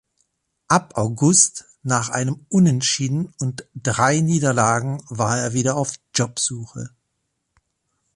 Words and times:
Ab 0.67 0.93
August, 0.97 1.65
nach 1.83 2.09
einem 2.09 2.43
Unentschieden 2.49 3.35
und 3.37 3.67
drei 3.75 4.19
Niederlagen, 4.21 4.99
war 5.09 5.37
er 5.37 5.53
wieder 5.53 5.75
auf 5.77 5.93
Jobsuche. 6.15 6.89